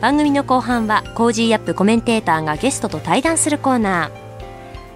[0.00, 4.28] 番組の後半は Cozy up コメンテーターがゲストと対談するコーナー。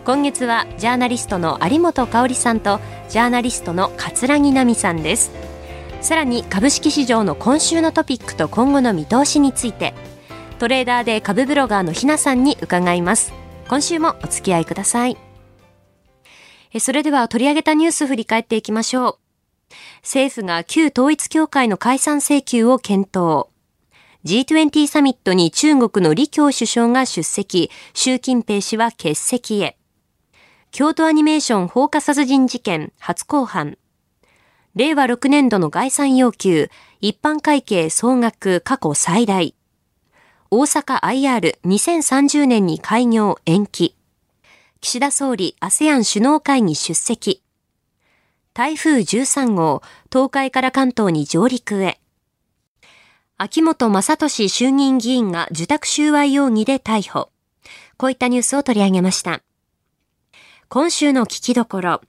[0.05, 5.33] 今月はジャーナリストの有本香さんとジャーナリストの葛城奈海さんです。
[6.01, 9.95] さらに株式市場の今週のトピックと今後の見通しについて
[10.59, 13.33] トレーダーで株ブロガーのひなさんに伺います。
[13.69, 15.17] 今週もお付き合いください。
[16.79, 19.19] それでは取り上げたニュース振り返っていきましょう。
[20.03, 23.52] 政府が旧統一教会の解散請求を検討。
[24.25, 29.77] G20 サミットに中国の李強首相が出席、習近平氏は欠席へ。
[30.71, 33.79] 京都アニメーション放火殺人事件初公判。
[34.75, 39.55] 令和6年度の概算要求、一般会計総額過去最大。
[40.51, 43.97] 大阪 IR2030 年に開業延期。
[44.81, 47.43] 岸田総理 ASEAN 首脳会議出席。
[48.55, 52.02] 台風13号、東海から関東に上陸へ。
[53.45, 57.29] 秋元正俊衆議院議員が受託収賄容疑で逮捕。
[57.97, 59.43] こういったニュースを取り上げました。
[60.69, 62.03] 今週の聞きどころ。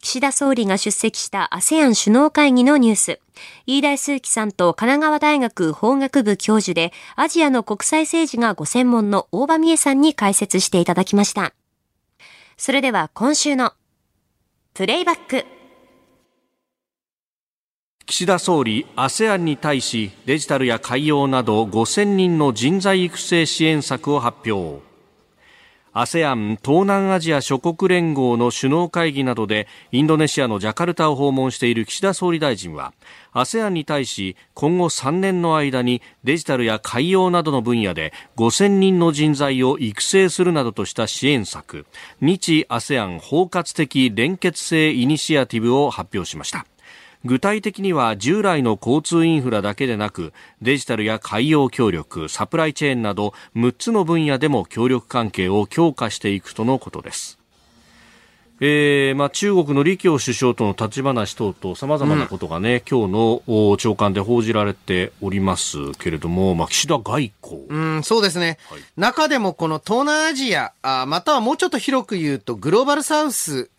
[0.00, 3.20] 岸田総理が出席した ASEAN 首脳会議のニュース。
[3.66, 11.52] 飯田数樹さんと神奈川大学法学部教授でアジアの国際政治がご専門の大場美恵さんに解説していただきました。
[12.56, 13.72] それでは今週の
[14.72, 15.53] プレイバック。
[18.06, 24.82] 岸田総理 ASEAN に対しデジタルや海洋など5000人の人材育成支援策を発表。
[25.94, 32.92] ASEAN 東南アジア諸国連合の首脳会議などでインドネシアのジャカルタを訪問している岸田総理大臣は
[33.32, 41.86] ASEAN に対し今後3年の間にデジタルや海洋などの分野で5000人の人材を育成するなどとした支援策
[42.20, 46.66] 日 ASEAN 包括的連結性イニシアティブを発表しました。
[47.24, 57.38] 具体的には従来の交通インフラだけでなくデジタルや海洋協力サプライチェーンなど6つの分野でも協力関係を強化していくとのことです
[58.60, 67.66] えーまあ、中国の李強首相との立ち話等々さまざまなことがね、うん、今日の長官で報じられておりますけれども、まあ、岸田外交。
[67.68, 68.58] うん、そうですね。
[68.70, 73.70] はい、中でもこの東南アジアあ、またはもうちょっと広く言うとグローバルサウス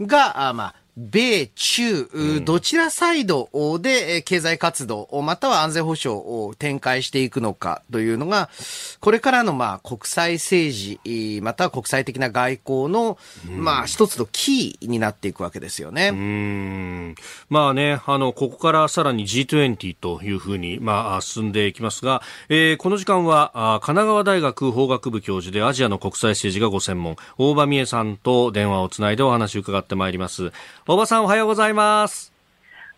[0.00, 3.48] が、あまあ、米中、どちらサイド
[3.80, 8.50] で経済活動、または安全保障を展開していくのかというのが、
[9.00, 13.16] これからのまあ国際政治、または国際的な外交の、
[13.48, 16.10] まあ一つのキーになっていくわけですよね。
[16.12, 17.14] うん
[17.48, 30.52] まあね、あの、ここからさらに G20 というふうに、まあ、進んでいきますが、えー、この時間は、神奈川大学法学部教授でアジアの国際政治がご専門、大場美恵さんと電話をつないでお話を伺ってまいります。
[30.88, 32.32] おばさんおはようございます。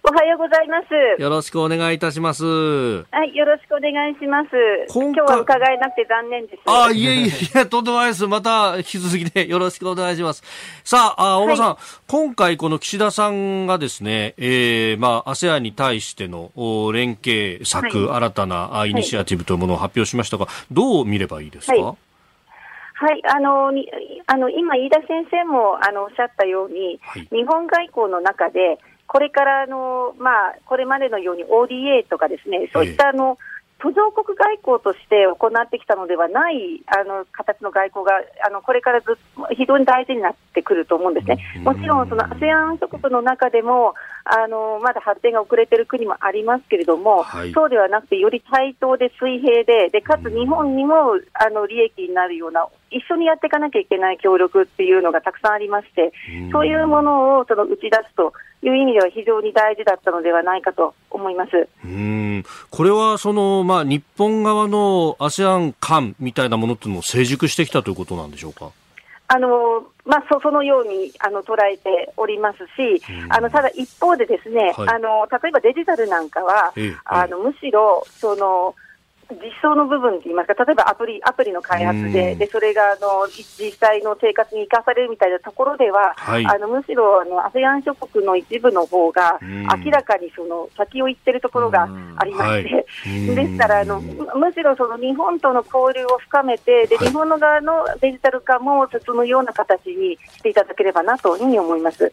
[0.02, 1.20] おはようございます。
[1.20, 2.44] よろしくお願いいたします。
[2.44, 4.48] はい、よろしくお願いします。
[4.88, 6.62] 今日は伺えなくて残念です。
[6.64, 8.26] あ、いえいえ、とんでもないです。
[8.26, 10.42] また引き続きでよろしくお願いします。
[10.82, 16.52] さあ、あ大場さん、はい、今回この岸田さんがですね、えー、まあ、ASEAN に対しての
[16.90, 21.96] 連携策、はい、新たなイニシアティブというものを発表しましたが、どう見ればいいですか、はい
[22.94, 23.72] はい、あの
[24.26, 33.38] あの今、飯田先生もあのおっしゃったように、はい、日本外交の中で、これからの、まあ、これまでのように ODA とかですね、そういったあの、
[33.84, 38.12] 途上国外交として行ってきたのではないあの形の外交が
[38.46, 39.18] あのこれからず
[39.54, 41.36] 非常に大事になってくると思うんですね。
[41.62, 43.94] もちろんその ASEAN 諸国の中でも
[44.24, 56.12] あのまだ発展が遅れている国もありますけれども、はい、そうではなくてより対等で水平ででかつ日本にもあの利益になるような一緒にやっていかなきゃいけない協力っていうのがたくさんありまして、
[56.52, 58.32] そういうものをその打ち出すと
[58.64, 61.68] いう意味では非常に大事だったのではないかと思います。
[61.84, 68.70] うんこれはその、まあ、日本側の ASEAN 間みたいなものっていうのを成熟してきたということなんでしょうか？
[69.26, 78.74] あのまあ、そそのようにあの捉えておりますし、あのただ一方で、ですね、はい、あの例えばデジタルなんかは、ええ、あのむしろその
[79.42, 92.86] 実装の部分といいますか、例えばアプリアプリの開発で、でそれがあの実際の生活に生かされるみたいなところでは、はい、あのむしろあの ASEAN 諸国の一部の方が、明らかにその先を行ってるところがありまして、
[93.34, 102.12] ですからあの、むしろその日本との交流を深めて、で日本の側のデジタル化も進むような形にしていただければなというふうに思います。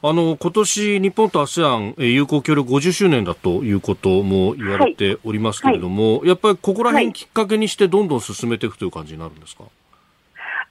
[0.00, 6.18] あの今年日本と ASEAN 友好協力50周年だということも言われておりますけれども、はい。
[6.20, 9.64] はい、やっぱりここら辺きっかけにしてどんどん進めていくという感じになるんですか？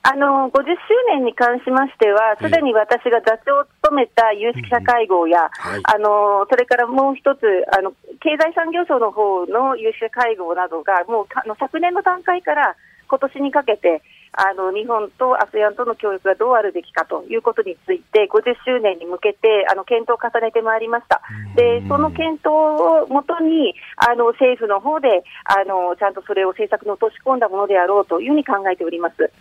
[0.03, 0.73] あの50周
[1.09, 7.43] 年に関しましては、すでに私が座長を務めた有識者会合や、はい、あのそれからもう一つ
[7.77, 7.91] あの、
[8.21, 12.77] 経済産業省の方の有識者会合などが、もうあの昨年の段階から
[13.09, 14.01] 今年にかけて、
[14.37, 21.21] あの日本と ASEAN との協力がどうあるべきかということについて、50周年に向けてあの検討を重ねてまいりました。
[21.55, 29.31] で、その検討をもとに、あの政府の方であのちゃんとそれを政策に落とし込んだものであろうというふうに考えております。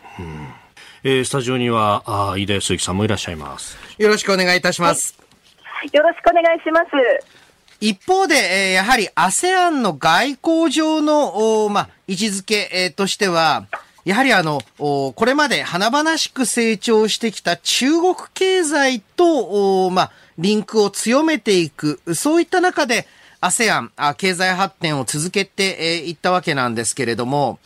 [1.04, 3.78] えー、スタジオにはあ飯田康之さんもいらっしゃいます。
[3.98, 5.14] よろしくお願いいたします。
[5.62, 7.36] はい、よろしくお願いします。
[7.80, 13.66] 一方で、えー、やはり ASEAN の外交上の、まあ、位置づけ、えー、としては、
[14.06, 23.08] やはりあの、これまで華々しく成長してきた中国経済と、まあ、リンクを強めていく、そういった中で
[23.40, 27.58] ASEAN、経済発展を続けていったわけなんですけれども、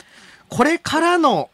[0.49, 1.51] これからの、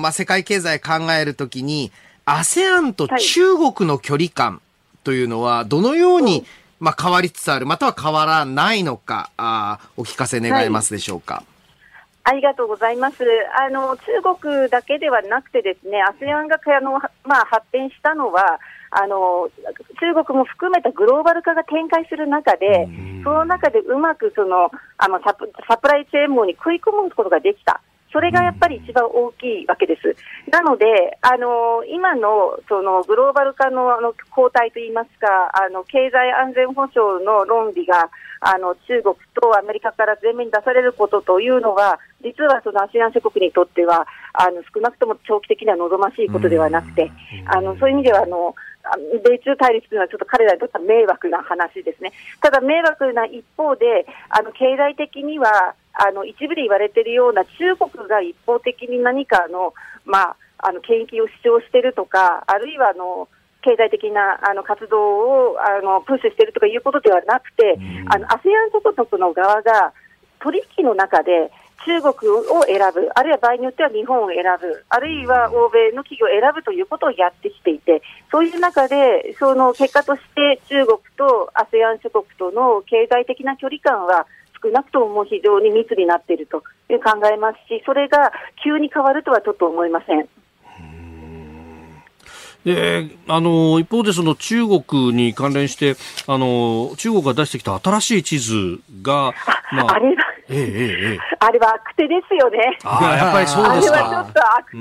[0.00, 1.90] まあ、世界経済考えるときに、
[2.26, 4.60] ASEAN と中国の距離感
[5.02, 6.44] というのは、どのように、
[6.78, 11.36] まあ、変わりつつある、または変わらないのか、あお聞かせ願えますでしょうか。
[11.36, 11.55] はい
[12.28, 13.24] ありがとうございます。
[13.56, 18.58] あの中国だけではなくてですね、ASEAN があのまあ発展したのは。
[18.88, 19.50] あの
[20.00, 22.88] 中国も含めたグローバル化が展開する中で、
[23.24, 27.82] その中でうまくそのあのサプサプライチェーン網に食い込むことができた。
[28.16, 30.16] それがやっぱり一番大きいわけです。
[30.50, 30.86] なので、
[31.20, 38.08] あの今のそのグローバル化のあの後退といいますか、あの経済安全保障の論理が
[38.40, 47.12] あの中国とアメリカから前面に出されることというのは、実はその ASEAN 諸国にとっては、あの少なくとも長期的には望ましいことではなくて、
[47.44, 48.54] あのそういう意味ではあの、
[49.24, 52.12] 米中対立というのはちょっと彼らにとっては迷惑な話ですね。
[52.40, 59.72] ただ迷惑な一方で、あの経済的にはあの一部で言われているような中国が一方的に何かの、
[60.04, 63.28] まあ、あの権益を主張しているとか、あるいはあの
[63.62, 69.92] 経済的なあの活動をあのプッシュしているとかいうことではなくて、あの ASEAN 諸国の側が
[70.38, 71.50] 取引の中で
[71.84, 84.26] 中国を選ぶ、あるいは場合によっては日本を選ぶ、あるいは欧米の企業を選ぶということをやってきていて、そういう中で、その結果として中国と ASEAN 諸国との経済的な距離感は
[84.62, 88.32] 少なくとも非常に密になっているという考えますし、それが
[88.64, 90.28] 急に変わるとはちょっと思いません。
[92.66, 95.94] であの一方でその中国に関連して
[96.26, 99.32] あの中国が出してきた新しい地図が、
[99.70, 100.14] まあ、あれは、
[100.48, 102.76] ええええ、あれは悪手ですよね。
[102.82, 103.98] あやっぱりそうですか。
[103.98, 104.78] あれはちょっと悪手。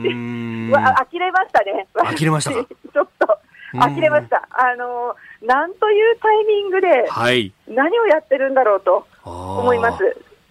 [0.78, 1.88] あ呆れましたね。
[1.94, 2.63] 呆れました ちょ
[3.04, 3.28] っと
[3.74, 4.48] 呆れました。
[4.50, 6.88] あのなんというタイミングで、
[7.68, 10.04] 何をやってるんだろうと思います。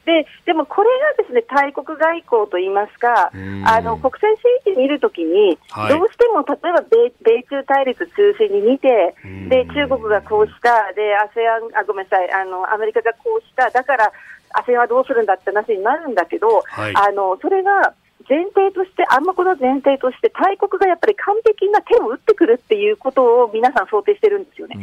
[0.05, 9.15] ででもこれがですね大国外交といいますか、あの国際政治見るときに、はい、どうしても例えば米米中対立中心に見て、
[9.49, 14.13] で中国がこうした、で ASEAN あごめんなさいあの、アメリカがこうした、だから
[14.61, 17.95] ASEAN はどうするんだって話になるんだけど、はい、あのそれが
[18.29, 24.77] 前提として、あんまこの前提として、大国がやっぱり完璧な手を打ってくるっていうことを皆さん想定してるんですよね。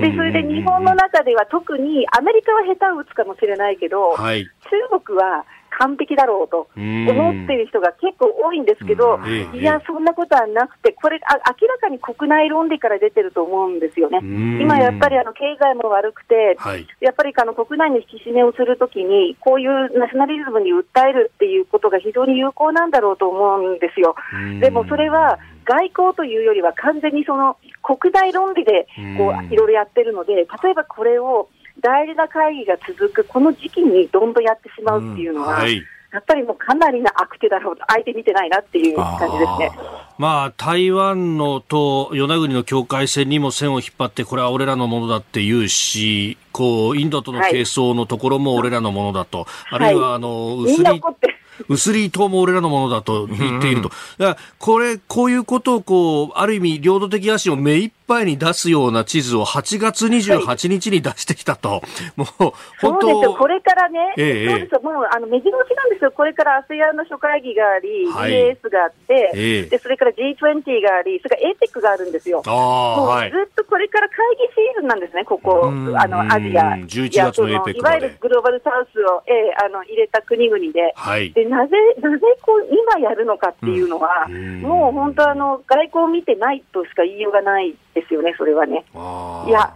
[0.00, 5.44] で、それで日本の中では特にアメリカは下手を打つかもしれないけど、はい、中国は
[5.78, 9.20] 完璧だろうと思っている人が結構多いんですけど、
[9.52, 14.18] いや、そんなことはなくて、これあ、明らかに国内論理から出てると思うんですよね。
[14.60, 24.14] 今やっぱりあの経済も悪くて、はい、やっぱりあの国内の引き締めをするときに、こういうナショナリズムに訴えるっていうことが非常に有効なんだろうと思うんですよ。
[24.60, 28.86] でもそれは外交というよりは完全にその国内論理で
[29.18, 31.48] こういろいろやってるので、例えばこれを
[31.80, 35.82] 大事な会議が続くこの時期にどんどんやってしまうっていうのは、うんはい。
[36.12, 39.70] やっぱりもうかなりな悪手だろうと、相手見てないなっていう感じですね。
[40.18, 51.02] まあ、台湾のと与那国の境界線にも線を引っ張って、これは俺らのものだって言うし、こう、インドとの係争のところも俺らのものだと、はい、あるいは、あの、薄利、
[51.68, 53.90] 薄利島も俺らのものだと言っていると。
[54.16, 61.82] だからこれ、こういうことを、こう、ある意味、領土的野心を目いっぱいに出すような地図を8月28日に出してきたと。
[62.16, 63.36] もう、本当そうですよ。
[63.36, 64.80] これからね、ええそうですよ。
[64.82, 66.12] もう、あの、目白押しなんですよ。
[66.12, 72.42] これから ASEAN の諸会議があり、はい EAS があって、ええで、それから G20 があり、それから APEC があるんですよ。
[72.46, 73.36] ああ、もうはいず。
[73.36, 81.32] っとこれから会議シーズンなんですね、ここ、うんあのアジア、うん11いや月のそ APEC いわゆるグローバルサウスを、ええあの入れた国々で、はい。
[81.32, 88.84] でなぜなぜこう今やるのかっていうのは、うんもう本当あの、外交を見てないとしか言いようがないですよね、それはね。
[89.48, 89.72] いや、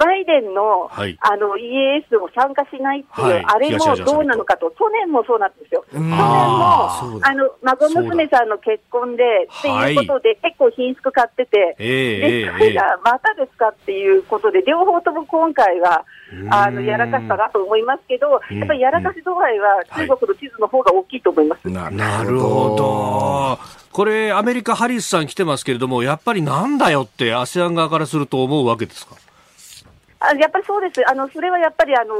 [0.00, 1.16] バイデンの,、はい。
[1.20, 3.44] あの EAS を参加しないっていう、はい。
[3.44, 5.84] あれもどうなのかと、去年もそうなんですよ。
[5.92, 12.50] 去年もあの孫娘さんの結婚でっていうことで、結構品質買ってて、ええで、ええ。
[12.50, 16.04] それがまたですかっていうことで、両方とも今回は、
[16.50, 18.58] あの、うんやらかしたなと思いますけど、うん。
[18.58, 21.68] やっぱりやらかし度合いは中国の地図の方が大きいと思います。
[21.68, 23.58] ななるほど。
[23.92, 29.14] これ、アメリカ、ハリスさん来てますけれども、やっぱりなんだよって、ASEAN 側からすると思うわけですか？
[30.20, 31.08] あやっぱりそうです。
[31.08, 32.14] あの、それはやっぱりあの、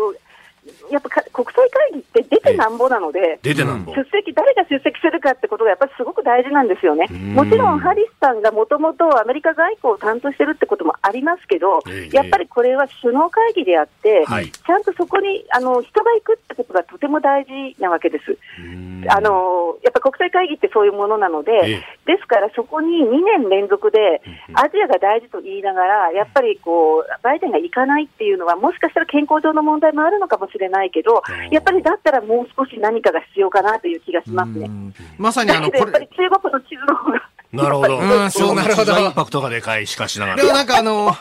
[0.91, 3.95] やっぱか国際会議って出てなんぼなので、出てなんぼ。
[3.95, 7.07] 出席、誰が出席するかってことがやっぱりすごく大事なんですよね。
[7.07, 7.35] ん。
[7.35, 14.51] もちろんハリスさんがもともとアメリカ外交を担当してるってこともありますけど、ええやっぱりこれは首脳会議であって、はい。
[14.51, 18.37] ちゃんとそこにあの人が行くってことがとても大事なわけです。
[18.59, 19.05] うん。
[19.09, 21.83] あのやっぱ国際会議ってそういうものなので、ええ。
[22.07, 24.21] ですからそこに2年連続で、
[24.55, 30.60] アジアが大事と言いながら、やっぱりこうバイデンが行かないっていうのは、もしかしたら健康上の問題もあるのかもしれない
[30.93, 34.71] けど、やっぱりだったらもう少し何かが必要かなという気がしますね。
[35.19, 37.31] まさにあの、やこっぱりれ、中国の地図の方が。
[37.53, 37.99] なるほど。
[37.99, 40.55] うんそうなるほどインパクトがでかい、しかしながでもら。
[40.55, 41.17] なんかあの、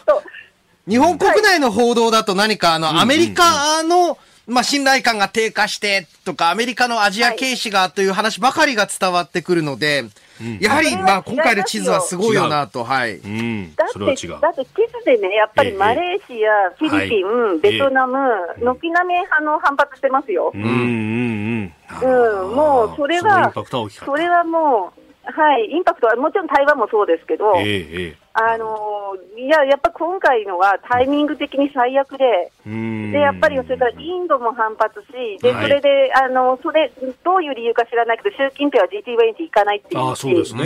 [0.87, 4.17] 日本国内の報道だと何かあの、アメリカの、
[4.47, 10.05] まあ、信頼感が低下してとか、アメリカのアジア軽視がという話ばかりが伝わってくるので、
[10.59, 13.17] やはり、まあ、今回の地図はすごいよなと、はい。
[13.17, 13.87] うんだ。
[13.89, 14.15] それは違う。
[14.15, 18.17] ってだって地図でね、やっぱりええマレーシア、フィリピン、はいベトナム、
[18.59, 20.51] 軒並みあの反発してますよ。
[20.53, 21.73] うんうんうん。
[22.01, 23.51] うん、もうそれは。
[23.53, 24.98] それはもう、
[25.31, 35.63] はい、インパクトはもちろん台湾もそうですけど、えええあのいや、やっぱ今回のはタイミング的に最悪で、でやっぱりそれからインドも反発し、ではい。
[35.63, 36.89] それで、あのそれ、
[37.23, 40.01] どういう理由か知らないけど、習近平は G20 行かないっていう。
[40.01, 40.63] ああ、そうですね。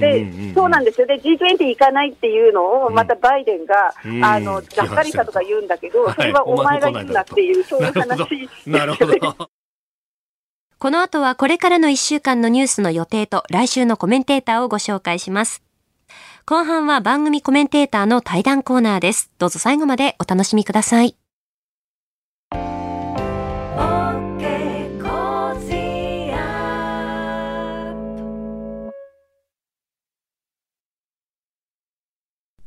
[0.00, 4.24] でそうなんですよ、で G20 行かないっていうのを、またバイデンが、うん。
[4.24, 6.14] あのがっかりしたとか言うんだけど、はい。
[6.14, 8.48] それはお前が言うなっていう、そういう話。
[8.66, 9.50] なるほど。
[10.84, 15.62] この後はこれからの1週間のニュースの予定と来週のコメンテーターをご紹介します。
[16.44, 19.30] 後半は番組コメンテーターの対談コーナーです。
[19.38, 21.16] どうぞ最後までお楽しみください。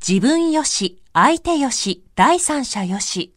[0.01, 3.36] 自分よし、相手よし、第三者よし。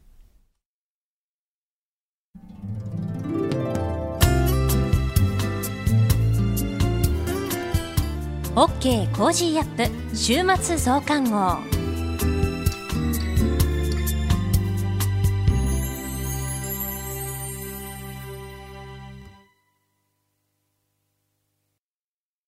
[8.53, 11.55] OK コージーアップ週末増刊号。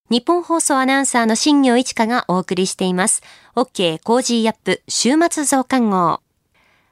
[0.10, 3.22] 日本放送アナウンサーの新業一華がお送りしています。
[3.55, 6.19] OK コージーアップ週末増刊号。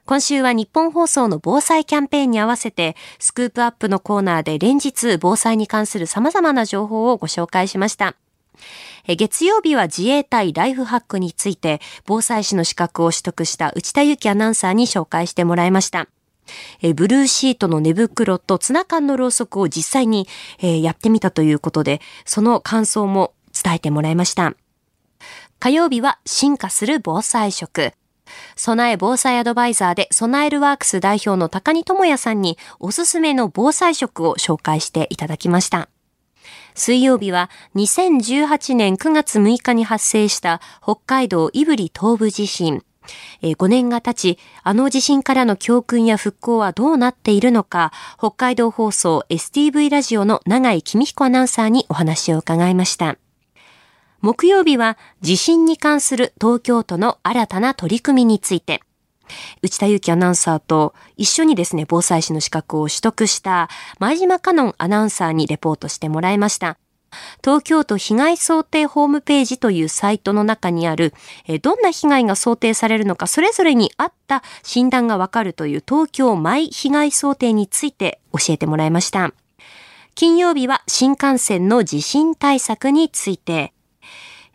[0.06, 8.16] 今週は日本放送の防災キャンペーンに合わせて、スクープアップのコーナーで連日防災に関する様々な情報をご紹介しました。
[9.06, 16.08] 月曜日は自衛隊ライフハックについて、防災士の資格を取得した内田祐樹アナウンサーに紹介してもらいました。
[16.94, 20.28] ブルーシートの寝袋とツナ缶のろうそくを実際に、
[20.60, 24.54] やってみたということで、その感想も伝えてもらいました。
[25.58, 27.92] 火曜日は進化する防災食。
[28.56, 35.88] 備え防災アドバイザーで備えるワークス代表の高荷智也さんにおすすめの防災食を紹介していただきました。
[36.74, 42.82] 水曜日は2018年9月6日に発生した北海道胆振東部地震。
[43.42, 53.16] 5年が経ち、あの地震からの教訓や復興はどうなっているのか、北海道放送 STV ラジオの永井公彦アナウンサーにお話を伺いました。
[54.20, 58.82] 木曜日は地震に関する東京都の新たな取り組みについて、
[59.62, 66.78] 内田祐樹アナウンサーと一緒にですね、防災士の資格を取得した前島香音アナウンサーにレポートしてもらいました。
[67.44, 71.12] 東京都被害想定ホームページというサイトの中にある、
[71.60, 79.32] どんな被害が想定されるのか、それぞれに合った診断がわかるという東京マイ被害想定について教えてもらいました。
[80.14, 83.72] 金曜日は新幹線の地震対策について、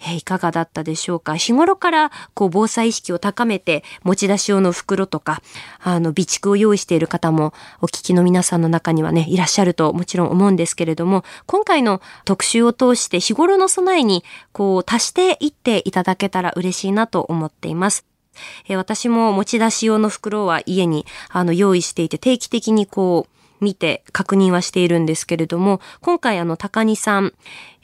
[0.06, 1.36] えいかがだったでしょうか？
[1.36, 5.42] 日頃からこう防災意識を高めて持ち出し用の袋とか
[5.80, 18.06] あの備蓄を用意している方もお聞きの皆さんの中にはねいらっしゃるともちろん思うんですけれども今回の特集を通して日頃の備えにこう足していっていただけたら嬉しいなと思っています。
[18.70, 27.34] 私も持ち出し用の袋は家にあの用意していて定期的にこう見て確認はしているんですけれども、今回あの高荷さん、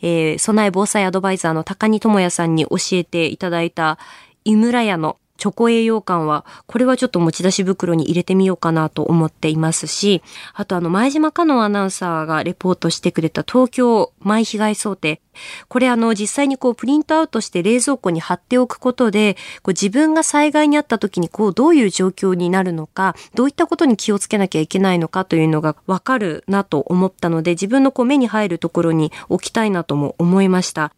[0.02, 3.98] えー、備え防災アドバイザーの高荷智也さんに教えていただいた
[4.46, 10.24] 井村屋のチョコ栄養感は、これはちょっと持ち出し袋に入れてみようかなと思っていますし、
[10.54, 15.20] あとあの、前島香音アナウンサーがレポートしてくれた東京前被害想定。
[15.68, 30.94] これあの、実際にこう、プリントアウトして冷蔵庫に貼っておくことで、こう自分が災害にあった時にこう、どういう状況になるのか、どういったことに気をつけなきゃいけないのかというのがわかるなと思ったので、自分のこう、目に入るところに置きたいなとも思いました。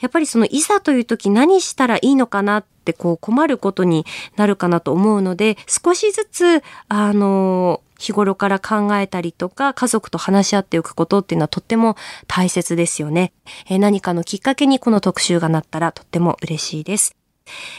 [0.00, 13.32] やっぱりそのいざという時何したらいいのかなってこう困ることになるかなと思うので少しずつあの日頃から考えたりとか家族と話し合っておくことっていうのはとっても大切ですよね。
[13.68, 17.16] え何かのきっかけにこの特集がなったらとっても嬉しいです。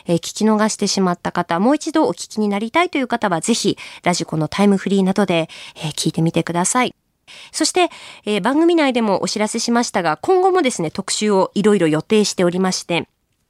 [0.05, 6.95] えー、聞き逃してしまった方、もう一度お聞きになりたいという方はぜひ、ラジコのタイムフリーなどで、えー、聞いてみてください。
[7.51, 7.89] そして、
[8.25, 13.07] えー、番組内でもお知らせしましたが、今後もですね、特集をいろいろ予定しておりまして、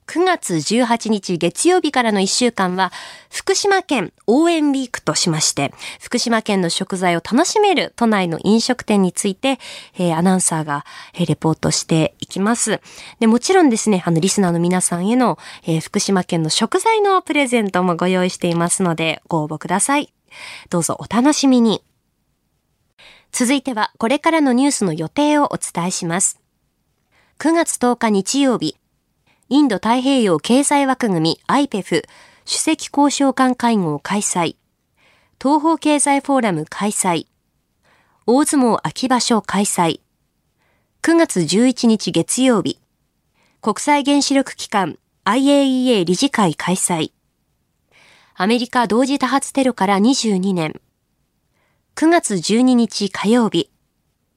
[0.10, 2.92] 9月18日月曜日からの1週間は、
[3.30, 9.60] 福島県応援ウィークとしまして、福島県の食材を楽しめる都内の飲食店について、
[10.00, 12.82] えー、アナウンサーが、えー、レポートしていきます。
[13.20, 20.12] で、もちろんですね、あの、リスナーの皆さんへの、えー、福島県の食材のプレゼントもご用意していますので、ご応募ください。
[20.72, 21.84] どうぞお楽しみに。
[23.32, 26.40] 続いてはこれからのニュースの予定をお伝えします。
[27.38, 28.76] 9月10日日曜日、
[29.52, 32.04] インド太平洋経済枠組み IPEF
[32.46, 34.58] 主席交渉官会合開催、
[35.42, 37.26] 東方経済フォーラム開催、
[38.28, 40.02] 大相撲秋場所開催、
[41.02, 42.80] 9月11日月曜日、
[43.60, 47.12] 国際原子力機関 IAEA 理事会開催、
[48.36, 50.80] アメリカ同時多発テロから22年、
[51.96, 53.72] 9月12日火曜日、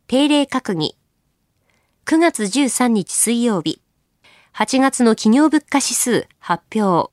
[0.06, 0.96] 定例閣議。
[2.06, 3.81] 9月13日水曜日、
[4.54, 7.10] 8月の企業物価指数発表。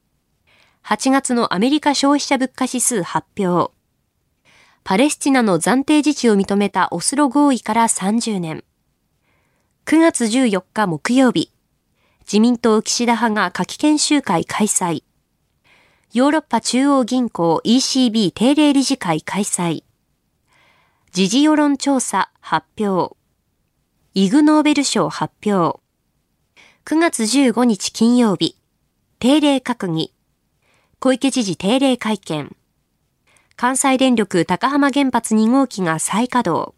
[0.83, 3.73] 8月のアメリカ消費者物価指数発表。
[4.83, 8.65] パレスチナの暫定自治を認めたオスロ合意から30年。
[9.85, 11.53] 9月14日木曜日、
[12.21, 15.03] 自民党岸田派が夏季研修会開催。
[16.11, 19.85] ヨーロッパ中央銀行 ECB 定例理事会開催。
[21.13, 23.15] 時事世論調査発表。
[24.13, 25.79] イグノーベル賞発表。
[26.85, 28.55] 9月15日金曜日、
[29.19, 30.11] 定例閣議。
[30.99, 32.55] 小池知事定例会見。
[33.55, 36.73] 関西電力高浜原発2号機が再稼働。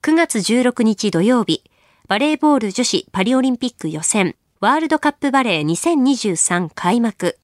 [0.00, 1.62] 9月16日土曜日、
[2.08, 7.38] バレーボール女子パリオリンピック予選、ワールドカップバレー2023開幕。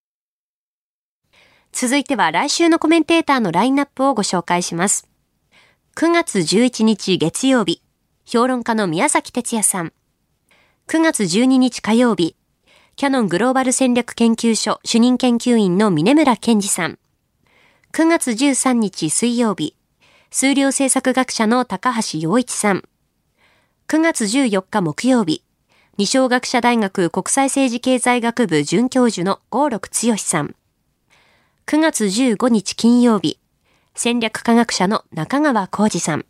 [1.72, 5.06] 続いては来週のコメンテーターのラインナップをご紹介します。
[5.96, 7.82] 9月11日月曜日、
[8.24, 9.92] 評論家の宮崎哲也さん。
[10.90, 12.34] 9月12日火曜日、
[12.96, 16.98] キャノングローバル戦略研究所主任研究員の峰村健二さん。
[17.92, 19.76] 9月13日水曜日、
[20.30, 22.84] 数量政策学者の高橋洋一さん。
[23.88, 25.44] 9月14日木曜日、
[25.98, 30.56] 二小学者大学国際政治経済学部准教授の郷六剛さん。
[31.66, 33.38] 9月15日金曜日、
[33.94, 36.24] 戦略科学者の中川浩二さん。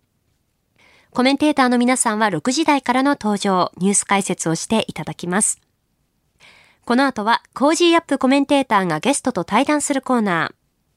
[1.18, 5.60] コメンテーターの皆さんは6時台からの登場、ニュース解説をしていただきます。
[6.84, 10.52] この後は、 Cozy up コメンテーターがゲストと対談するコーナ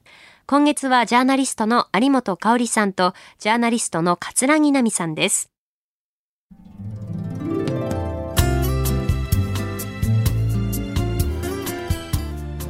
[0.06, 0.08] ー。
[0.46, 5.50] 今月はジャーナリストの有本香さんと、ジャーナリストの葛城奈海さんです。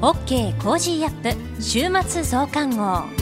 [0.00, 3.21] OK Cozy up 週末増刊号。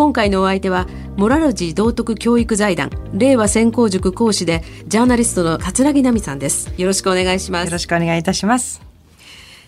[0.00, 0.86] 今回のお相手は
[1.18, 6.72] モラロジー道徳教育財団令和専攻塾講師でジャーナリストの桂木奈美さんです。
[6.78, 7.66] よろしくお願いします。
[7.66, 8.80] よろしくお願いいたします。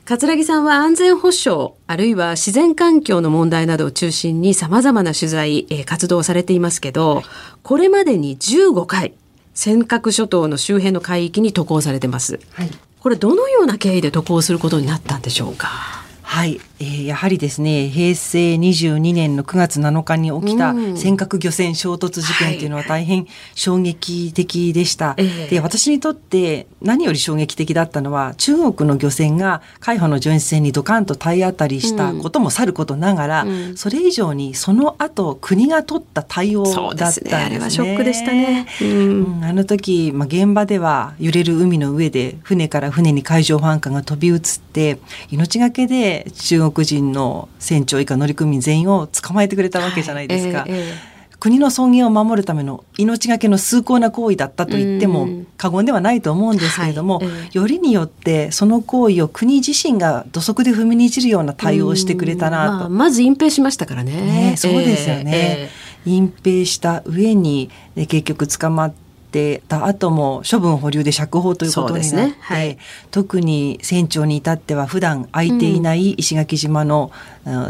[0.07, 7.25] 桂木さんは安全保障あるいは自然環境の問題などを中心にさまざまな取材、えー、活動をされていますけど、はい、
[7.63, 9.13] これまでに15回
[9.53, 16.02] 尖閣諸島の周辺の海域に渡航されてます、はい、これどのような経緯で渡航することになったんでしょうか？
[16.33, 25.09] はい、えー、やはりですね平成22年の9月7日に起きた尖閣漁船衝突事件というのは大変衝撃的でした。
[25.09, 37.31] はい、で私にとって何より衝撃的だったのは中国の漁船が海保の巡視船にドカンと体当たりしたこともさることながら、うん、それ以上にその後国が取った対応だったんですね。
[37.31, 37.35] すね。
[37.35, 38.67] あれはショックでしたね。
[38.81, 44.41] うん、あの時、まあ、現場では揺れる海の上で船から船に海上保安官が飛び移っ
[44.73, 44.99] て
[45.31, 50.61] 命がけで中国人の船長以下乗組員全員を捕まえてくれたわけじゃないですか。
[50.61, 62.73] はいえーえー国の尊厳を守るための命がけの崇高な行為だったと言っても過言ではないと思うんですけれども、はいよりによってその行為を国自身が土足で踏みにじるような対応をしてくれたなと。
[62.73, 64.13] まあ、まず隠蔽しましたからね。
[64.13, 65.71] ねそうですよね。
[66.05, 69.02] えー、隠蔽した上に結局捕まって
[69.33, 72.37] ってた後も処分保留で釈放ということになって、ね。
[72.41, 72.79] はい、
[73.11, 77.11] 特に船長に至っては普段空いていない石垣島の、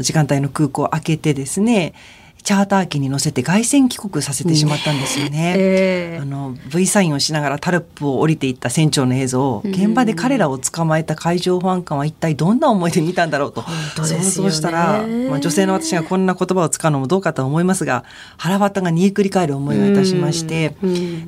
[0.00, 1.94] 時間帯の空港を開けてですね
[2.42, 5.54] チャーター機に乗せて凱旋帰国させてしまったんですよね。
[5.56, 9.42] えー、あの V サインをしながらタルプを降りていった船長の映像。
[9.42, 13.62] を現場で彼らを捕まえた海上保安官は一体どんな思いで見たんだろうと。
[13.96, 18.04] 想像したら、まあ、女性の私がこんな言葉を使うのもどうかと思いますが
[18.36, 20.74] 腹渡が煮えくり返る思いがいたしまして、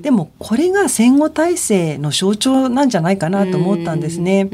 [0.01, 4.49] でもこれが戦後体制の象徴なんじゃないかなと思ったんですね。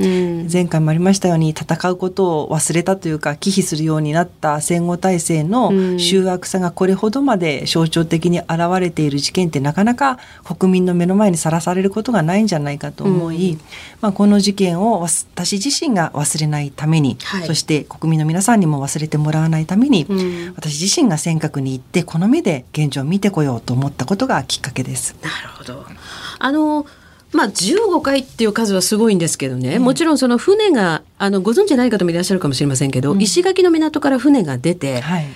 [0.51, 13.61] 前回もありましたように戦うことを忘れたというか忌避するようになった戦後体制の集約さがこれほどまで象徴的に現れている事件ってなかなか国民の目の前にさらされることがないんじゃないかと思い、うん、
[14.01, 25.17] まあ、この事件を私自身が忘れないために、はい、そして国民の皆さんにも忘れてもらわないために、うん、私自身が尖閣に行ってこの目で現状を見てこようと思ったことがきっかけです。
[25.23, 25.87] なるほど。
[26.39, 26.87] あの
[27.33, 35.27] まあ、15回っていう数はすごいんですけどね、うん、もちろんその船があのご存知ない方もいらっしゃるかもしれませんけど、うん、石垣の港から船が出て、はい、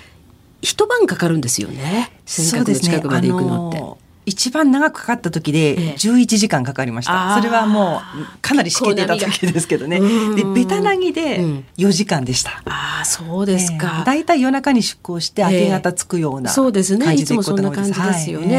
[0.65, 2.11] 一晩かかるんですよね。
[2.27, 4.05] 尖閣の近くまで行くのって。
[4.27, 10.01] 一番長くかかった時で11時間かかりました、それはもうかなりしけてた時ですけどね。
[10.01, 11.41] でベタなぎで
[11.77, 17.15] 4時間でした、うん、ああそうですか、だいたい夜中に出港して明け方着くような、そうですね。
[17.15, 18.57] いつもそんな感じですよね、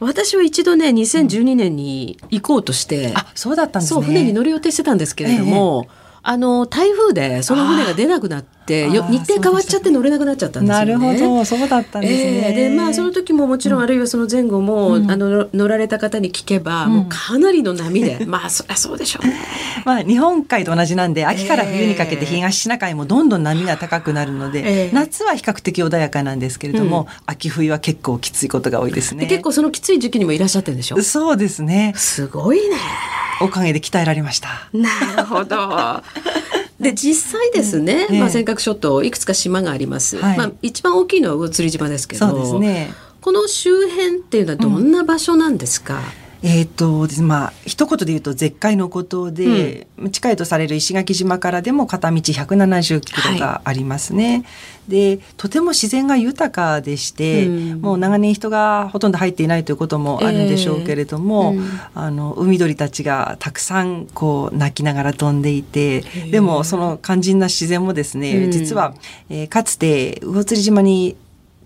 [0.00, 0.12] はい。
[0.14, 4.06] 私は一度ね2012年に行こうとして、うん、あそうだったんですね。
[4.06, 6.04] 船に乗る予定してたんですけれども、え。
[6.26, 10.92] あの台風でその船が出なくなって日程変わっちゃって乗れなくなっちゃったんですよね。
[10.92, 12.48] なるほどそうだったんですね。
[12.48, 19.34] えー、でまあその時ももちろん、あるいはその前後も、うん、あの乗られた方に聞けば、うん、もうかなりの波で まあそりゃそうでしょうね。
[19.84, 29.26] まあ日本海と同じなんで秋から冬にかけて東シナ海もどんどん波が高くなるので、えー、夏は比較的穏やかなんですけれども、うん、秋冬は結構きついことが多いですね。
[29.26, 31.92] 結構そのきつい時期にもいらっしゃってるんでしょそうですね。
[31.96, 32.76] すごいね。
[33.40, 34.68] おかげで鍛えられました。
[34.72, 36.02] なるほど。
[36.84, 54.32] で実際ですね、まあ、尖閣諸島いくつか島があります、はい、まあ、一番大きいのは魚釣島ですけどね、この周辺っていうのはどんな場所なんですか、うんえっ、と、まあ、一言で言うと絶海の孤島で、うん、近いとされる石垣島からでも片道170キロがありますね。
[54.32, 54.38] は
[54.88, 61.60] い、で、とても自然が豊かでして、うん、もう長年人がほとんど入っていないということもあるんでしょうけれども、えー。
[61.60, 68.94] うん、あの、海鳥たちがたくさんこう鳴きながら飛んでいて、でもその肝心な自然もですね、実は、
[69.30, 71.16] えー、かつて魚釣島に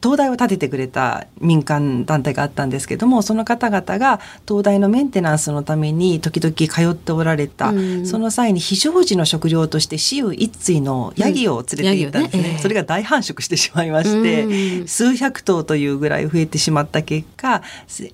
[0.01, 12.43] 灯台を建ててくれた民間団体があったんですけどもその方々が灯台のメンテナンスのために時々通っておられた、うん、その際に非常時の食料として雌雄一対のヤギを連れて行ったんですね。
[12.43, 12.53] うん。
[12.55, 14.45] ねそれが大繁殖してしまいまして、
[14.81, 17.63] うん、数百頭というぐらい増えてしまった結果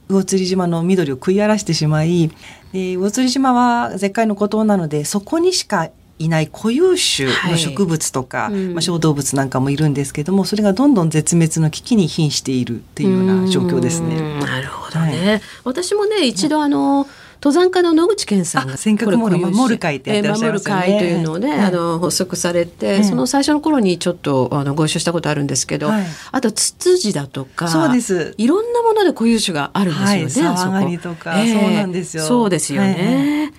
[0.09, 2.31] 魚釣島の緑を食い荒らしてしまい
[2.73, 14.39] 魚釣島は絶海の孤島なのでそこにしかいない固有種の植物とか、はいまあ、小動物なんかもいるんですけどもそれがどんどん絶滅の危機に瀕しているっていうような状況ですね。
[14.41, 17.09] なるほどね、はい、私もね一度あの、
[17.45, 20.81] 登山家の野口健さんが尖閣守る会ってやってらっしゃいますよね。
[20.81, 25.91] 守る会というのをね、あの発足されて、その最初の頃にちょっとあのご一緒したことあるんですけど、
[26.33, 28.35] あとツツジだとか、そうです。
[28.39, 30.59] いろんなもので固有種があるんですよね。
[30.59, 32.23] はい、とか、そうなんですよ。
[32.23, 33.53] そうですよね。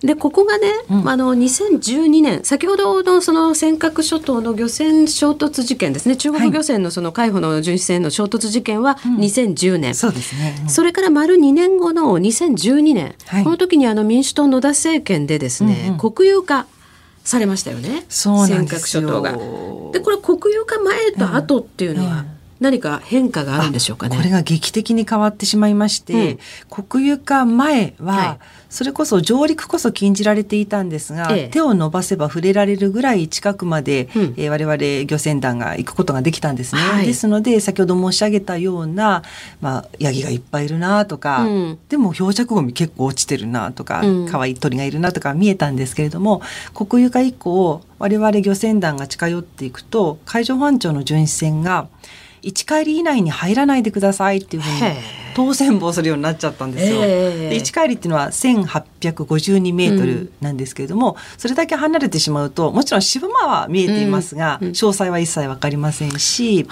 [0.00, 6.16] でここがね、うん、あの2012年先ほどのその尖閣諸島の漁船衝突事件ですね。
[6.16, 16.66] 中国漁船のその海保の巡視船の衝突事件は2010年、うん、そうですね、それから丸2年後の2012年、はい、この時にあの民主党野田政権でですね、うんうん、国有化
[17.24, 18.04] されましたよね。
[18.08, 19.32] そう尖閣諸島が。
[19.92, 22.24] でこれ国有化前と後っていうのは、
[22.60, 24.16] 何か変化があるんでしょうかね。
[24.16, 26.38] これが劇的に変わってしまいまして、うん、
[26.84, 28.38] 国有化前は、はい。
[28.68, 36.80] それこそ上陸こそ禁じられていたんですが、ええ、手を伸ばせば触れられるぐらい近くまで、うん、えー、我々漁船団が行くことができたんですね。
[36.80, 39.22] はい、ですので先ほど申し上げたような、
[39.60, 46.42] まあ、ヤギがいっぱいいるなとか、うん、でも漂着ゴミ結構落ちてるなとか、うん、可愛い鳥がいるなとか見えたんですけれども
[46.74, 51.88] 国有化以降我々漁船団が近寄っていくと海上保安庁の巡視船が
[52.42, 54.80] 1帰り以内に入らないでくださいっていうふうに
[55.36, 57.00] 当選簿をするようになっちゃったんですよ。
[57.02, 66.66] で1帰りっていうのは1852メートルなんですけれども、うん、それだけ離れてしまうともちろん渋間は見えていますが、うんうん、詳細は一切分かりませんし、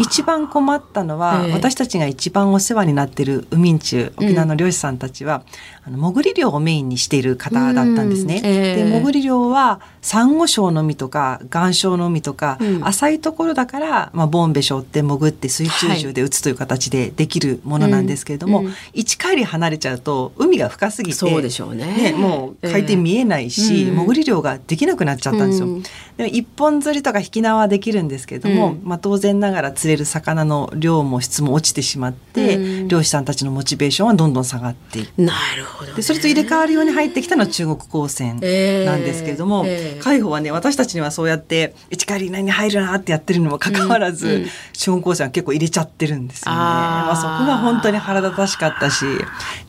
[0.00, 5.42] 一番困ったのは、私たちが一番お世話になっている海ん中沖縄の漁師さんたちは、
[5.88, 8.42] あの潜り漁をメインにしている方だったんですね。
[8.42, 25.68] で潜り漁はサンゴ礁の海とか岩礁の海とか、浅いところだから、まあ、ボンベ礁って潜って水中銃で撃つという形でできるものなんですけれども、うん、1回り離れちゃうと海が深すぎてそうでしょうね、ね、もう海底見えないし、えー、潜り漁ができなくなっちゃったんですよ。
[25.68, 46.56] うん、でも一本釣りとか引き縄はできるんですけれども、うん、まあ、当然ながら釣れる魚の量も質も落ちてしまって、漁師さんたちのモチベーションはどんどん下がっていってなるほど、ね、でそれと入れ替わるように入ってきたのは中国高専なんですけれども、えーえー、海保はね私たちにはそうやって1回り以内に入るなってやってるにもかかわらず、中国高専は結構入れちゃってるんですよね。
[46.56, 49.04] まあ、そこが本当に腹立たしかったし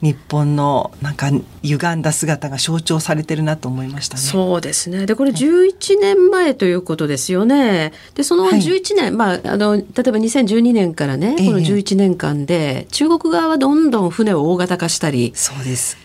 [0.01, 1.29] 日本のなんか
[1.61, 4.21] 歪んだ姿が象徴されてるなと思いましたね。
[4.21, 7.91] そうですねでこれ11年前ということですよね。
[8.15, 15.31] でその11年、はい、まあ、あの例えば2012年からねこの11年間で、中国側はどんどん船を大型化したり。
[15.35, 15.97] そうです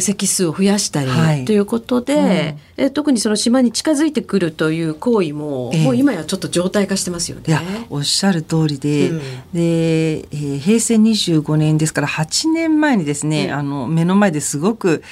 [0.00, 7.58] 席数を増やしたり、はい、ということで、うん、え特にその島に近づいてくるという行為も、えー、もう今やちょっと常態化してますよね。
[7.90, 9.18] おっしゃる通りで、うん、
[9.52, 15.02] で、えー、平成25年ですから8年前にですね、うん、あの目の前ですごく、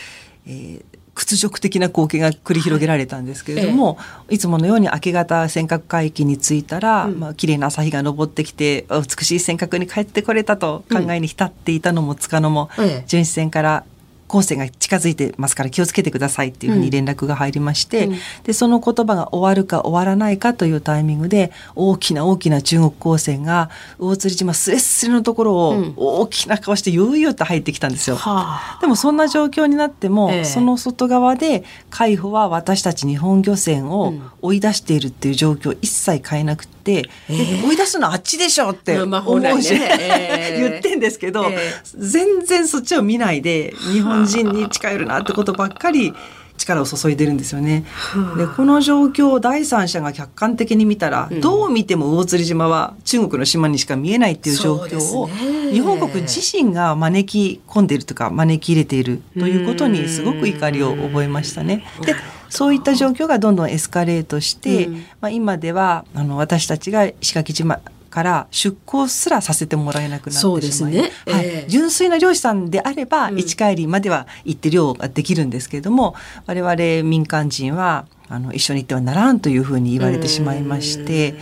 [0.47, 7.21] えー、屈辱的な光景が繰り広げられたんですけれども、はい、いつものように明け方尖閣海域に着いたら、うん。
[7.21, 13.85] まあ綺麗な朝日が昇ってきて美しい尖閣に帰ってこれたと考えに浸っていたのもつかのも、うん、巡視船から
[14.31, 28.17] 後世が近づいてますから気をつけてくださいっていうふうに連絡が入りまして、うん、でその言葉が終わるか終わらないかというタイミングで大きな大きな中国公船が魚釣島すれすれのところを大きな顔して悠々と入ってきたんですよ。
[28.17, 36.80] うん、でもそんな状況になっても、えー、その外側で海保は私たち日本漁船を追い出しているっていう状況を一切変えなくて。
[36.89, 41.61] えー、追い出すのはあっちでしょって思うし、ね、言ってんですけど、えー、
[41.97, 46.15] 全然そっちを見ないで日本人に近寄るなってことばっかり
[46.61, 47.85] 力を注いでるんですよね。
[48.37, 61.85] でこの状況を第三者が客観的に見たら、うん、どう見ても魚釣島は中国の島にしか見えないっていう状況を、ね、日本国自身が招き込んでいるとか招き入れているということにすごく怒りを覚えましたね。
[62.05, 62.15] で
[62.51, 71.11] そういった状況がどんどんエスカレートして、うん、まあ、今ではあの私たちが石垣島から出港すらさせてもらえなくなってしまいそうですね。
[71.27, 73.39] えーはい、純粋な漁師さんであれば、うん。
[73.39, 76.15] 市帰りまでは行って漁ができるんですけれども
[76.47, 81.35] 我々民間人はあの一緒に行ってはならんというふうに言われてしまいまして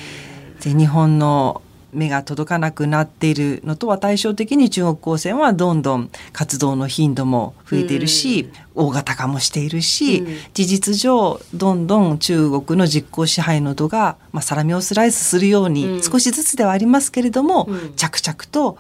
[0.63, 1.63] で日本の
[1.93, 10.37] 目が届かなくなっているのとは対照的に中国高専はどんどん活動の頻度も増えているし、大型化もしているし、うん。
[10.55, 15.73] 事実上どんどん中国の実効支配の度が、まあ、サラミをスライスするよううん。
[15.75, 17.95] に少しずつではありますけれども、うん。
[17.97, 18.79] 着々と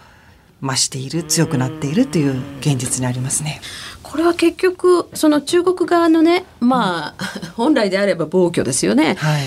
[0.63, 3.61] 増している強くなっているという現実にありますね。
[4.03, 7.25] これは結局その中国側のねまあ
[7.57, 9.17] 本来であれば暴挙ですよね。
[9.19, 9.43] はい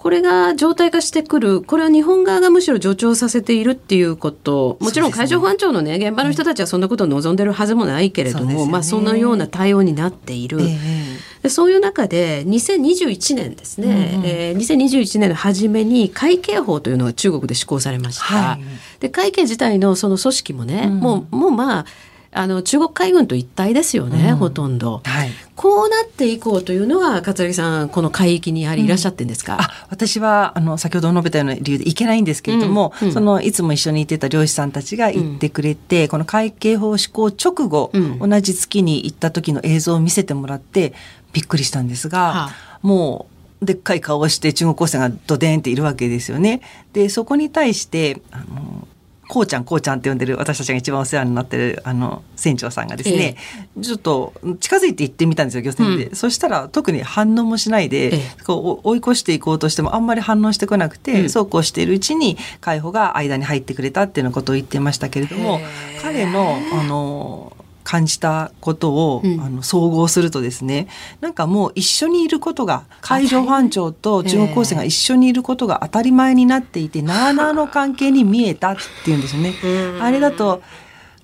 [0.00, 4.78] これが常態化してくるこれは日本側がむしろ助長させているっていうこと。
[4.80, 8.72] もちろん海上保安庁のね現場の人たちはそんなことを望んでるはずもないけれども、ね。
[8.72, 10.58] まあそんなような対応になっている。
[10.62, 14.26] えでそういう中で2021年ですね、うんうん。
[14.26, 18.24] えー2021年の初めに海警法というのが中国で施行されました。
[18.24, 18.60] はい。
[19.00, 21.00] で海警自体のその組織もね、うん。
[21.00, 21.86] もうもうまあ
[22.32, 24.36] あの中国海軍と一体ですよね、うん。
[24.36, 25.02] ほとんど。
[25.04, 25.30] はい。
[25.56, 33.08] こうなっていこうというのが桂木さんこの海域にやはりいらっしゃってんですか、あ私はあの先ほど述べたような理由で行けないんですけれども、うん。
[33.08, 38.18] うんそのいつも一緒に行ってた漁師さんたちが行ってくれて、この会計法施行直後、うん。
[38.30, 40.94] 同じ月に行った時の映像を見せてもらって
[41.32, 42.78] びっくりしたんですが、はあ。
[42.82, 43.26] も
[43.60, 46.62] うでっかい顔をして中国高専がドデーンっているわけですよね。
[46.92, 48.86] でそこに対してあの
[49.30, 53.36] こうちゃんこうちゃんって呼んでる私たちが一番お世話になってるあの船長さんがですね、
[53.80, 56.16] ちょっと近づいて行ってみたんですよ漁船で、うん。
[56.16, 58.42] そしたら特に反応もしないで、ええ。
[58.44, 61.30] こう追い越していこうとしてもあんまり反応してこなくて、うん。
[61.30, 65.60] そうこうしているうちに海保が間に入ってくれたっていうようなことを言ってましたけれども
[66.02, 67.56] 彼のあの
[67.90, 69.40] 感じたことを、うん。
[69.40, 70.86] あの総合するとですね
[71.20, 79.54] なんかもう一緒にいることが海上保安庁と中国高専が一緒にいることが当たり前になっていてなあなあの関係に見えたっていうんですよね。
[80.00, 80.62] あれだと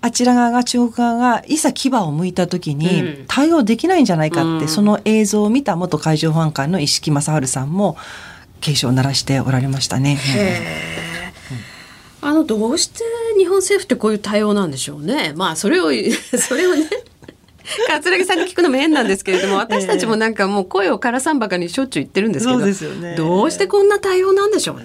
[0.00, 2.78] あちら側が中国側がいざ牙を向いた時うん。
[2.78, 4.68] に対応できないんじゃないかって、うん。
[4.68, 7.96] その映像を見た元海上保安官の石木正治さんも
[8.60, 10.18] 警鐘を鳴らしておられましたね。
[12.22, 13.04] あのどうして
[13.36, 15.32] 日本政府ってこういう対応なんでしょうね。
[15.36, 15.90] まあそれを
[16.38, 16.88] それをね。
[17.88, 24.84] 桂木さんに聞くのも変なんですけれども私たちもなんかもう声をからさんばかにしょっちゅう言ってるんですけどねどうしてこんな対応なんでしょうね。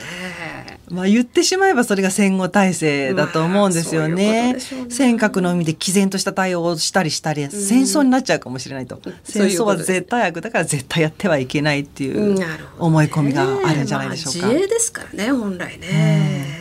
[0.90, 4.60] まあ言ってしまえばそれが戦後体制だと思うんですよまあそういうね。
[4.90, 9.00] 尖閣の海で毅然とした対応をしたりしたり、戦争になっちゃうかもしれないと。
[9.02, 12.38] そう戦争は絶対悪だから絶対やってはいけないっていう
[12.78, 14.48] 思い込みがあるんじゃないでしょうか。
[14.48, 16.61] まあ自衛ですからね本来ね。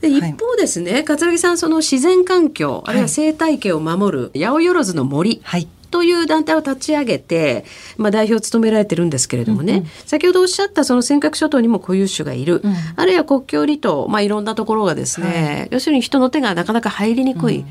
[0.00, 5.68] で一方ですね、桂木さんその自然環境あるいは生態系を守る八百万の森はい。
[5.90, 7.64] という団体を立ち上げて、
[7.96, 12.74] まあ、代表を務められてるんですけれどもね、先ほどおっしゃったその尖閣諸島にも固有種がいる、うん。
[12.94, 17.64] あるいは国境離島、まあ、いろんなところがですね、要するに人の手がなかなか入りにくい。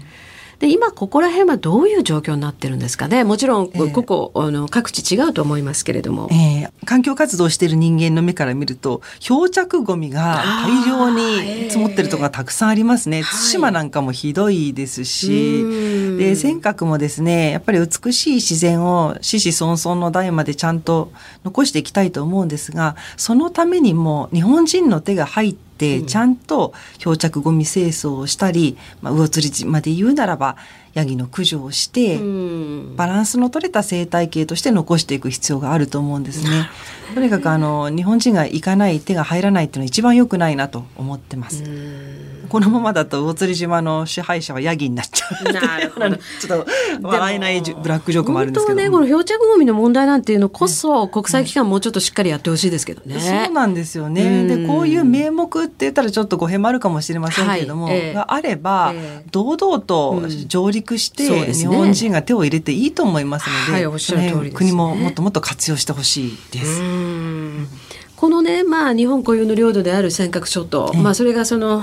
[0.59, 3.23] で今ここら辺はどういう状況になってるんですかね？
[3.23, 3.91] もちろんええ。
[3.91, 6.27] 個々、あの各地違うと思いますけれども。
[6.31, 13.21] えー環境活動をしている人間の目から見ると漂着ゴミが大量に積もってるところがたくさんありますね。
[13.21, 13.51] はい。
[13.51, 16.17] 対馬なんかもひどいですし、うん。
[16.17, 21.11] で尖閣もですねやっぱり美しい自然を子々孫々の代までちゃんと
[21.43, 25.68] 残していきたいと思うんですがそのためにも日本人の手が入って
[26.05, 30.57] ちゃんと漂着ゴミ清掃をしたり、まあ、魚釣り島で言うならば
[30.99, 36.69] ヤギの駆除をして、うんバランスの取れた生態系として残していく必要があると思うんですね。
[37.15, 41.63] とにかくあの日本人が行かない手が入らないっていうのは一番良くないなと思ってます。
[42.49, 45.53] このままだと魚釣島の支配者はヤギになっちゃう。
[45.53, 46.65] なるほどちょっ
[47.01, 48.79] と笑えないブラックジョークもあるんですけど。
[48.79, 53.19] 本当はねこの漂着ゴミの問題なんていうのこそ国際機関もうちょっとしっかりやってほしいですけどね。
[53.19, 54.23] そうなんですよね。
[54.23, 61.53] うんでこういう名目って言ったらちょっと語弊もあるかもしれませんけれども、はいええがあれば、ええ堂々とうん上陸して、ね。
[61.53, 64.51] 日本人が手を入れていいと思いますので、はいね。
[64.51, 66.81] 国ももっともっと活用してほしいです。
[66.81, 67.67] うん。
[68.15, 71.01] このね、まあ、日本固有の領土である尖閣諸島、ええ。
[71.01, 71.77] まあ、それがその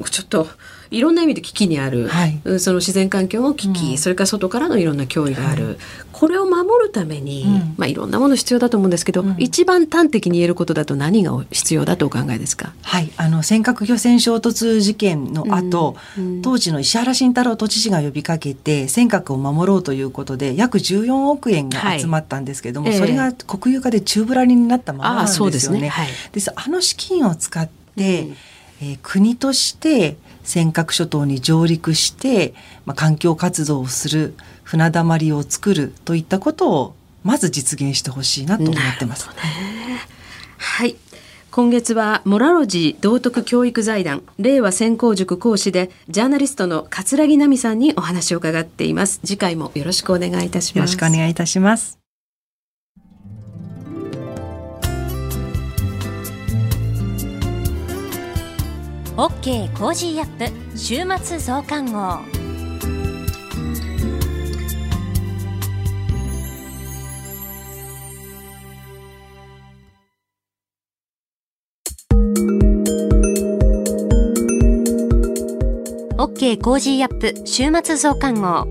[0.00, 0.46] おちょっと
[0.92, 2.40] いろんな意味で危機にある、はい。
[2.44, 3.98] うんその自然環境の危機、うん。
[3.98, 5.76] それから外からのいろんな脅威がある、はい。
[6.12, 7.74] これを守るために、うん。
[7.76, 9.34] まあ、いろんなもの必要だと思うんですけど、うん。
[9.38, 12.72] 一番端的に言えることだと何が必要だとお考えですか？
[12.82, 15.96] はい、あの尖閣漁船衝突事件の後、
[16.42, 23.00] 当時の石原慎太郎都知事が呼びかけて尖閣を守ろうということで約14億円が集まったんですけども、はいええ。
[23.00, 25.90] それが国有化で宙ぶらりになったままなんですよね。
[26.32, 26.54] ですね。
[26.56, 28.36] あの資金を使って、うん。
[28.82, 34.34] えー国として尖閣諸島に上陸して、まあ、環境活動をする
[34.64, 39.28] 船だまりを作るといったことをまず実現してほしいなと思ってます。
[40.58, 40.96] はい。
[41.52, 52.01] 今月はモラロジー道徳教育財団令和専攻塾講師でジャーナリストの桂木奈美さんにお話を伺っています次回もよろしくお願いいたしますよろしくお願いいたします
[59.14, 61.98] OK コージーアップ週末増刊号。
[76.18, 78.66] OK Cozy up 週末増刊号。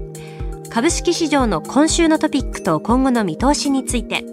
[0.72, 4.24] 株式市場の今週のトピックと今後の見通しについて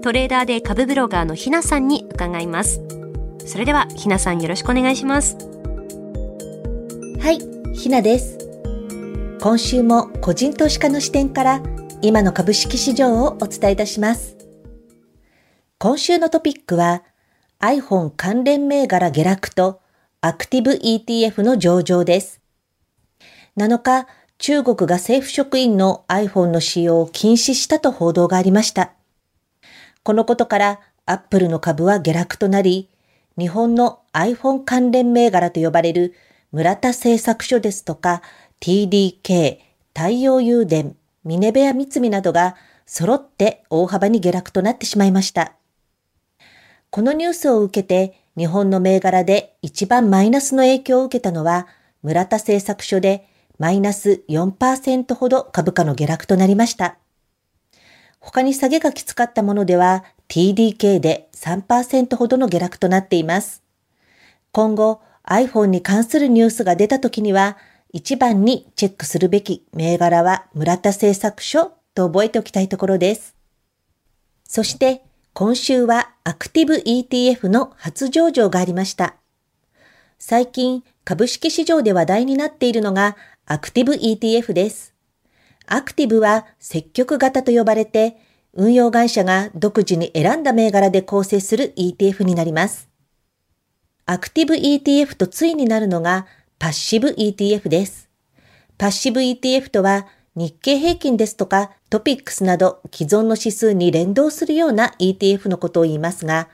[0.00, 2.80] トレーダーで株ブロガーのひなさんに伺います。
[3.44, 5.55] それではひなさんよろしくお願いします。
[7.26, 7.40] はい、
[7.74, 8.38] ひなです。
[9.40, 11.60] 今週も個人投資家の視点から
[12.00, 14.36] 今の株式市場をお伝えいたします。
[15.80, 17.02] 今週のトピックは
[17.58, 19.80] iPhone 関連銘柄下落と
[20.20, 22.40] アクティブ ETF の上場です。
[23.56, 24.06] 7日、
[24.38, 28.92] 中国が政府職員の iPhone の使用を禁止したと報道がありました。
[30.04, 32.88] このことからアップルの株は下落となり、
[33.36, 36.14] 日本の iPhone 関連銘柄と呼ばれる
[36.56, 38.22] 村田製作所ですとか
[38.62, 39.58] TDK、
[39.94, 45.52] 太陽誘電、ミネベア三菱などが揃って大幅に下落となってしまいました。
[46.88, 51.66] このニュースを受けて日本の銘柄で一番マイナスの影響を受けたのは
[52.02, 53.28] 村田製作所で
[53.58, 56.96] マイナス4%ほど株価の下落となりました。
[58.18, 63.62] 他に下げがきつかったものでは TDK で3%ほどの下落となっています。
[64.52, 67.56] 今後、iPhone に関するニュースが出た時には、
[67.92, 73.34] 一番にチェックするべき銘柄は村田製作所と覚えておきたいところです。
[74.44, 75.02] そして
[75.32, 79.16] 今週はアクティブ ETF の初上場がありました。
[80.18, 83.16] 最近株式市場で話題になっているのが
[83.46, 84.94] アクティブ ETF です。
[85.66, 88.16] アクティブは積極型と呼ばれて
[88.52, 92.88] 運用会社が独自に選んだ銘柄で構成する ETF になります。
[94.08, 96.26] アクティブ ETF と対になるのが
[96.60, 98.08] パッシブ ETF です。
[98.78, 106.48] パッシブ ETF とは日経平均ですとかトピックスなど既存の指数に連動するような ETF のことを言いますが、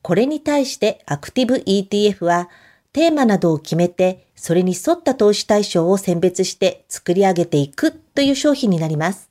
[0.00, 2.48] これに対してアクティブ ETF は
[2.92, 9.28] テーマなどを決めてそれに沿った投資対象を選別して作り上げていくという商品になります。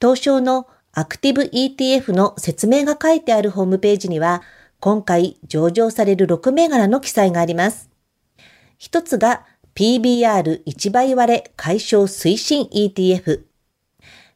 [0.00, 4.40] 東証のアクティブ ETF の説明が書いてあるホームページには
[4.80, 7.90] 今回上場される6銘柄の記載があります。
[8.78, 13.42] 一つが PBR1 倍割れ解消推進 ETF。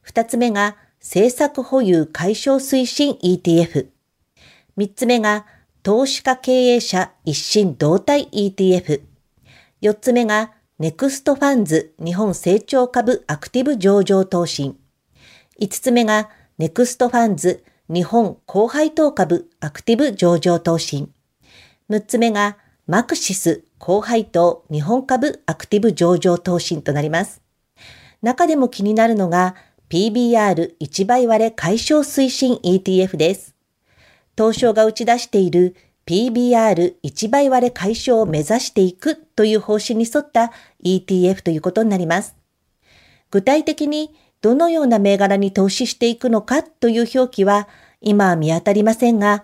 [0.02, 3.88] 二つ目が政策保有解消推進 ETF。
[4.76, 5.46] 三つ目が
[5.82, 9.00] 投資家経営者一心同体 ETF。
[9.80, 14.76] 四つ目がネクストファンズ日本成長株アクティブ上場投信。
[15.58, 16.28] 五つ目が
[16.58, 21.12] ネクストファンズ日本高配当株アクティブ上場投信。
[21.90, 22.56] 6つ目が
[22.86, 27.42] マクシス高配当日本株アクティブ上場投信となります。
[28.22, 29.54] 中でも気になるのが
[29.90, 33.54] PBR1 倍割れ解消推進 ETF です。
[34.34, 35.76] 東証が打ち出している
[36.06, 42.34] PBR1 倍割れ解消を目指していくという方針に沿った ETF ということになります。
[43.30, 44.14] 具体的に
[44.44, 47.66] どのような銘柄に投資していくのかという表記は
[48.02, 49.42] 今は見当たりませんが、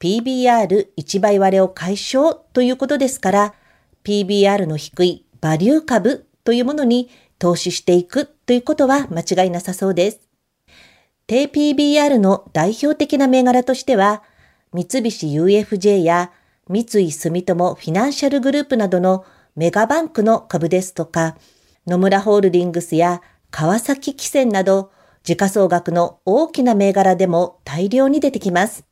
[0.00, 3.54] PBR1 倍割れを解消ということですから、
[4.02, 10.20] PBR の低いバリュー株というものに投資していくということは間違いなさそうです。
[11.28, 14.24] 低 PBR の代表的な銘柄としては、
[14.72, 16.32] 三菱 UFJ や
[16.68, 19.24] 三井住友フィナンシャルグループなどの
[19.54, 21.36] メガバンクの株ですとか、
[21.86, 24.90] 野村ホールディングスや川崎汽船など、
[25.22, 28.84] 時価総額の大きな銘柄でも大量に出てきます。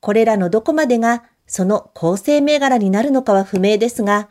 [0.00, 4.28] これらのどこまでがその構成銘柄になるのかは不明ですが、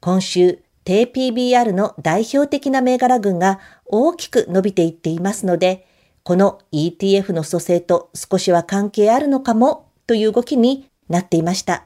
[0.00, 5.86] 今週、低 PBR の代表的な銘柄群が大きく伸びていっていますので、
[6.24, 11.84] この ETF の蘇生と少しは関係あるのかもという動きになっていました。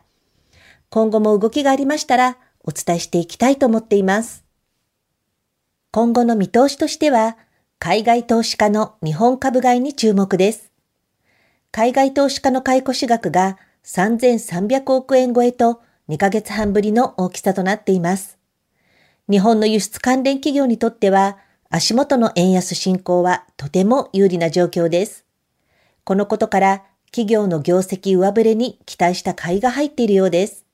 [0.89, 4.46] 今後も動きがありましたらお伝えしていきたいと思っています。
[5.97, 7.39] 今後の見通しとしては、
[7.79, 10.71] 海外投資家の日本株買いに注目です。
[11.73, 15.81] 海外投資家の買い越し額が3300億円超えと
[16.11, 18.37] 2ヶ月半ぶりの大きさとなっています。
[19.31, 21.39] 日本の輸出関連企業にとっては
[21.71, 25.25] 足元の円安進行はとても有利な状況です。
[26.05, 30.67] このことから企業の業績上振れに期待した買いが入っているようです。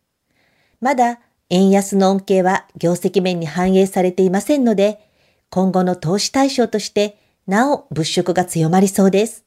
[0.80, 5.11] まだ円安の恩恵は業績面に反映されていませんので、
[5.53, 9.44] 今後の投資対象としてなお物色が強まりそうです。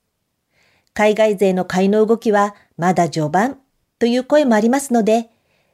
[0.94, 3.58] 海外勢の買いの動きはまだ序盤
[3.98, 5.32] という声もありますので、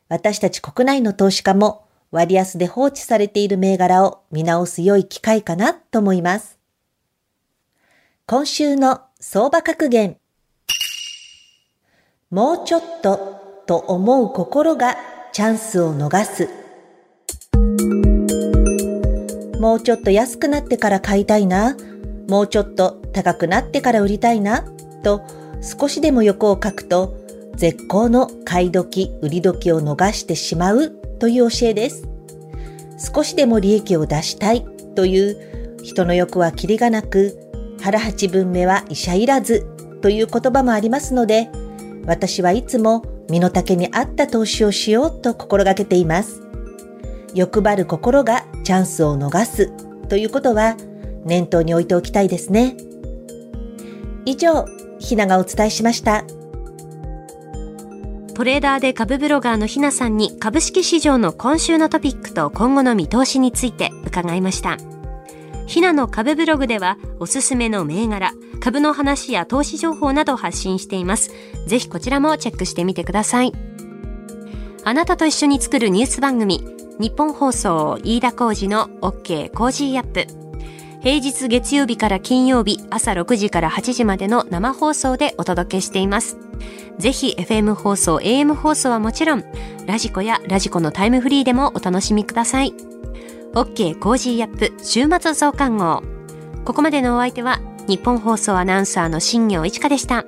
[0.07, 6.57] 私たち国内の投資家も割安で放置されている銘柄を見直す良い機会かなと思います。
[8.25, 10.15] 今週の相場格言。
[12.29, 14.95] もうちょっとと思う心が
[15.33, 16.60] チャンスを逃す。
[19.61, 21.77] もうちょっと安くなってから買いたいな。
[22.27, 24.63] もうちょっと高くなってから売りたいな。
[25.03, 25.21] と
[25.61, 27.15] 少しでも欲を書くと
[27.57, 30.89] 絶好の買い時、売り時を逃してしまう
[31.19, 32.07] という教えです。
[33.13, 37.37] 少しでも利益を出したいという人の欲はキリがなく、
[37.79, 39.67] 腹八分目は医者いらず
[40.01, 41.51] という言葉もありますので、
[42.07, 46.41] 私はいつも身の丈に合った投資をしようと心がけています。
[47.33, 49.71] 欲張る心がチャンスを逃す
[50.07, 50.75] ということは
[51.25, 52.75] 念頭に置いておきたいですね。
[54.25, 54.65] 以上、
[54.99, 56.23] ひながお伝えしました。
[58.33, 64.77] トレーダーで株ブロガーのひなさんに株式市場の今週のトピックと今後の見通しについて伺いました。
[65.67, 71.31] ひなの株ブログではおすすめの銘柄、株の話や投資情報など発信しています。
[71.67, 73.53] ぜひこちらもチェックしてみてください。
[74.83, 76.63] あなたと一緒に作るニュース番組、
[77.01, 80.27] ニッポン放送飯田浩司の OK Cozy up。
[81.01, 86.37] 平日月曜日から金曜日朝6時から8時までの生放送でお届けしています。
[86.99, 89.43] ぜひ FM 放送、AM 放送はもちろん、
[89.87, 92.71] ラジコやラジコのタイムフリーでもお楽しみください。
[93.55, 96.03] OK コージーアップ週末増刊号。
[96.65, 100.23] ここまでのお相手は日本放送アナウンサーの新業一華でした。